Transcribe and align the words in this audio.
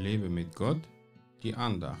Lebe 0.00 0.30
mit 0.30 0.56
Gott, 0.56 0.80
die 1.42 1.54
Andacht. 1.54 2.00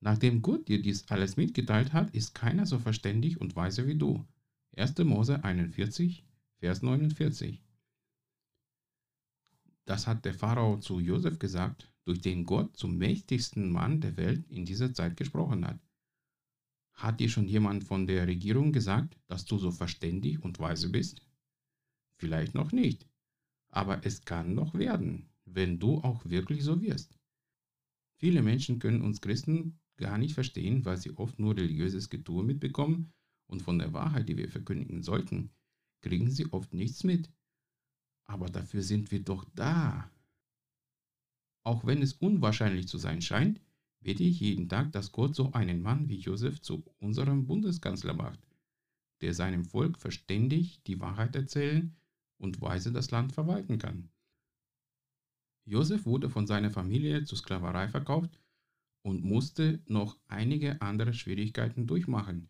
Nachdem 0.00 0.42
Gott 0.42 0.66
dir 0.66 0.82
dies 0.82 1.08
alles 1.10 1.36
mitgeteilt 1.36 1.92
hat, 1.92 2.12
ist 2.12 2.34
keiner 2.34 2.66
so 2.66 2.80
verständig 2.80 3.40
und 3.40 3.54
weise 3.54 3.86
wie 3.86 3.96
du. 3.96 4.26
1. 4.76 4.98
Mose 4.98 5.44
41, 5.44 6.26
Vers 6.58 6.82
49. 6.82 7.62
Das 9.84 10.08
hat 10.08 10.24
der 10.24 10.34
Pharao 10.34 10.78
zu 10.78 10.98
Josef 10.98 11.38
gesagt, 11.38 11.92
durch 12.04 12.20
den 12.20 12.44
Gott 12.44 12.76
zum 12.76 12.98
mächtigsten 12.98 13.70
Mann 13.70 14.00
der 14.00 14.16
Welt 14.16 14.44
in 14.48 14.64
dieser 14.64 14.92
Zeit 14.92 15.16
gesprochen 15.16 15.64
hat. 15.64 15.85
Hat 16.96 17.20
dir 17.20 17.28
schon 17.28 17.46
jemand 17.46 17.84
von 17.84 18.06
der 18.06 18.26
Regierung 18.26 18.72
gesagt, 18.72 19.18
dass 19.26 19.44
du 19.44 19.58
so 19.58 19.70
verständig 19.70 20.42
und 20.42 20.58
weise 20.58 20.90
bist? 20.90 21.22
Vielleicht 22.18 22.54
noch 22.54 22.72
nicht, 22.72 23.06
aber 23.68 24.04
es 24.06 24.22
kann 24.24 24.54
noch 24.54 24.74
werden, 24.74 25.28
wenn 25.44 25.78
du 25.78 25.98
auch 25.98 26.24
wirklich 26.24 26.64
so 26.64 26.80
wirst. 26.80 27.18
Viele 28.18 28.42
Menschen 28.42 28.78
können 28.78 29.02
uns 29.02 29.20
Christen 29.20 29.78
gar 29.98 30.16
nicht 30.16 30.34
verstehen, 30.34 30.84
weil 30.86 30.96
sie 30.96 31.10
oft 31.10 31.38
nur 31.38 31.54
religiöses 31.56 32.08
Getue 32.08 32.42
mitbekommen 32.42 33.12
und 33.46 33.62
von 33.62 33.78
der 33.78 33.92
Wahrheit, 33.92 34.28
die 34.28 34.38
wir 34.38 34.48
verkündigen 34.48 35.02
sollten, 35.02 35.50
kriegen 36.00 36.30
sie 36.30 36.50
oft 36.52 36.72
nichts 36.72 37.04
mit. 37.04 37.30
Aber 38.24 38.48
dafür 38.48 38.82
sind 38.82 39.10
wir 39.10 39.22
doch 39.22 39.44
da. 39.54 40.10
Auch 41.62 41.84
wenn 41.84 42.00
es 42.00 42.14
unwahrscheinlich 42.14 42.88
zu 42.88 42.96
sein 42.96 43.20
scheint, 43.20 43.60
bete 44.06 44.22
ich 44.22 44.38
jeden 44.38 44.68
Tag, 44.68 44.92
dass 44.92 45.10
Gott 45.10 45.34
so 45.34 45.50
einen 45.50 45.82
Mann 45.82 46.08
wie 46.08 46.20
Josef 46.20 46.60
zu 46.60 46.84
unserem 47.00 47.44
Bundeskanzler 47.44 48.14
macht, 48.14 48.38
der 49.20 49.34
seinem 49.34 49.64
Volk 49.64 49.98
verständig 49.98 50.80
die 50.84 51.00
Wahrheit 51.00 51.34
erzählen 51.34 51.92
und 52.38 52.60
weise 52.60 52.92
das 52.92 53.10
Land 53.10 53.32
verwalten 53.32 53.78
kann. 53.78 54.08
Josef 55.64 56.06
wurde 56.06 56.30
von 56.30 56.46
seiner 56.46 56.70
Familie 56.70 57.24
zur 57.24 57.36
Sklaverei 57.36 57.88
verkauft 57.88 58.38
und 59.02 59.24
musste 59.24 59.82
noch 59.88 60.16
einige 60.28 60.80
andere 60.80 61.12
Schwierigkeiten 61.12 61.88
durchmachen, 61.88 62.48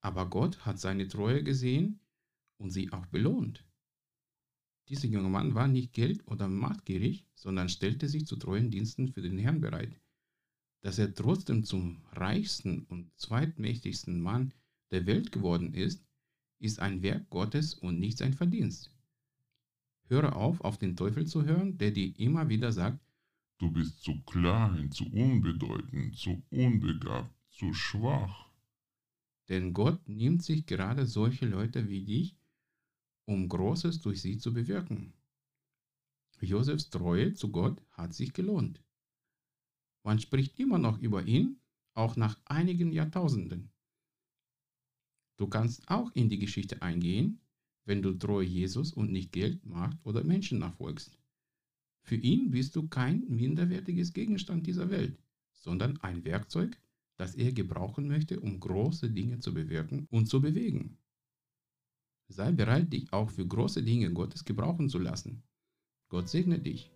aber 0.00 0.28
Gott 0.28 0.66
hat 0.66 0.80
seine 0.80 1.06
Treue 1.06 1.44
gesehen 1.44 2.00
und 2.56 2.70
sie 2.70 2.90
auch 2.92 3.06
belohnt. 3.06 3.64
Dieser 4.88 5.06
junge 5.06 5.28
Mann 5.28 5.54
war 5.54 5.68
nicht 5.68 5.92
geld- 5.92 6.26
oder 6.26 6.48
machtgierig, 6.48 7.24
sondern 7.36 7.68
stellte 7.68 8.08
sich 8.08 8.26
zu 8.26 8.34
treuen 8.34 8.72
Diensten 8.72 9.06
für 9.06 9.22
den 9.22 9.38
Herrn 9.38 9.60
bereit. 9.60 10.00
Dass 10.86 11.00
er 11.00 11.12
trotzdem 11.12 11.64
zum 11.64 12.00
reichsten 12.12 12.84
und 12.84 13.10
zweitmächtigsten 13.18 14.20
Mann 14.20 14.54
der 14.92 15.04
Welt 15.04 15.32
geworden 15.32 15.74
ist, 15.74 16.06
ist 16.60 16.78
ein 16.78 17.02
Werk 17.02 17.28
Gottes 17.28 17.74
und 17.74 17.98
nicht 17.98 18.18
sein 18.18 18.34
Verdienst. 18.34 18.94
Höre 20.04 20.36
auf, 20.36 20.60
auf 20.60 20.78
den 20.78 20.94
Teufel 20.94 21.26
zu 21.26 21.44
hören, 21.44 21.76
der 21.76 21.90
dir 21.90 22.16
immer 22.20 22.48
wieder 22.48 22.70
sagt, 22.70 23.04
du 23.58 23.72
bist 23.72 24.00
zu 24.00 24.22
klein, 24.26 24.92
zu 24.92 25.06
unbedeutend, 25.06 26.16
zu 26.16 26.40
unbegabt, 26.50 27.34
zu 27.50 27.74
schwach. 27.74 28.48
Denn 29.48 29.72
Gott 29.72 30.08
nimmt 30.08 30.44
sich 30.44 30.66
gerade 30.66 31.04
solche 31.04 31.46
Leute 31.46 31.88
wie 31.88 32.04
dich 32.04 32.36
um 33.24 33.48
Großes 33.48 34.02
durch 34.02 34.22
sie 34.22 34.38
zu 34.38 34.54
bewirken. 34.54 35.14
Josefs 36.40 36.90
Treue 36.90 37.34
zu 37.34 37.50
Gott 37.50 37.82
hat 37.90 38.14
sich 38.14 38.32
gelohnt. 38.32 38.85
Man 40.06 40.20
spricht 40.20 40.60
immer 40.60 40.78
noch 40.78 41.00
über 41.00 41.26
ihn, 41.26 41.58
auch 41.94 42.14
nach 42.14 42.38
einigen 42.44 42.92
Jahrtausenden. 42.92 43.72
Du 45.36 45.48
kannst 45.48 45.88
auch 45.88 46.12
in 46.14 46.28
die 46.28 46.38
Geschichte 46.38 46.80
eingehen, 46.80 47.40
wenn 47.86 48.02
du 48.02 48.12
treu 48.12 48.40
Jesus 48.40 48.92
und 48.92 49.10
nicht 49.10 49.32
Geld, 49.32 49.66
Macht 49.66 49.98
oder 50.04 50.22
Menschen 50.22 50.60
nachfolgst. 50.60 51.18
Für 52.02 52.14
ihn 52.14 52.52
bist 52.52 52.76
du 52.76 52.86
kein 52.86 53.26
minderwertiges 53.26 54.12
Gegenstand 54.12 54.68
dieser 54.68 54.90
Welt, 54.90 55.18
sondern 55.50 55.96
ein 56.02 56.24
Werkzeug, 56.24 56.80
das 57.16 57.34
er 57.34 57.52
gebrauchen 57.52 58.06
möchte, 58.06 58.38
um 58.38 58.60
große 58.60 59.10
Dinge 59.10 59.40
zu 59.40 59.52
bewirken 59.52 60.06
und 60.12 60.26
zu 60.26 60.40
bewegen. 60.40 60.98
Sei 62.28 62.52
bereit, 62.52 62.92
dich 62.92 63.12
auch 63.12 63.30
für 63.30 63.44
große 63.44 63.82
Dinge 63.82 64.12
Gottes 64.12 64.44
gebrauchen 64.44 64.88
zu 64.88 65.00
lassen. 65.00 65.42
Gott 66.08 66.28
segne 66.28 66.60
dich. 66.60 66.95